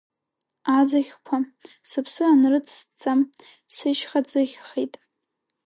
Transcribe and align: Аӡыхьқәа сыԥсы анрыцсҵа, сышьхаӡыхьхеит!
Аӡыхьқәа 0.77 1.37
сыԥсы 1.89 2.23
анрыцсҵа, 2.31 3.13
сышьхаӡыхьхеит! 3.75 4.93